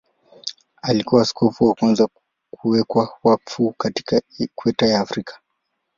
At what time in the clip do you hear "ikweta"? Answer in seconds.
4.39-4.85